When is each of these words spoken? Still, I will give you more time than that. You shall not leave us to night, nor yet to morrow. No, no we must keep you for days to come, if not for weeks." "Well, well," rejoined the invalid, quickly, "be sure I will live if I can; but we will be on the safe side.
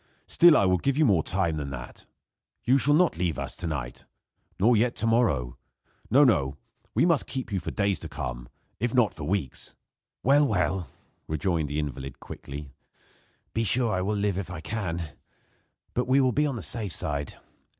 Still, 0.25 0.57
I 0.57 0.65
will 0.65 0.79
give 0.79 0.97
you 0.97 1.05
more 1.05 1.21
time 1.21 1.57
than 1.57 1.69
that. 1.69 2.07
You 2.63 2.79
shall 2.79 2.95
not 2.95 3.17
leave 3.19 3.37
us 3.37 3.55
to 3.57 3.67
night, 3.67 4.05
nor 4.59 4.75
yet 4.75 4.95
to 4.95 5.05
morrow. 5.05 5.59
No, 6.09 6.23
no 6.23 6.57
we 6.95 7.05
must 7.05 7.27
keep 7.27 7.51
you 7.51 7.59
for 7.59 7.69
days 7.69 7.99
to 7.99 8.09
come, 8.09 8.49
if 8.79 8.95
not 8.95 9.13
for 9.13 9.25
weeks." 9.25 9.75
"Well, 10.23 10.47
well," 10.47 10.87
rejoined 11.27 11.69
the 11.69 11.77
invalid, 11.77 12.19
quickly, 12.19 12.71
"be 13.53 13.63
sure 13.63 13.93
I 13.93 14.01
will 14.01 14.15
live 14.15 14.39
if 14.39 14.49
I 14.49 14.59
can; 14.59 15.03
but 15.93 16.07
we 16.07 16.19
will 16.19 16.31
be 16.31 16.47
on 16.47 16.55
the 16.55 16.63
safe 16.63 16.93
side. 16.95 17.35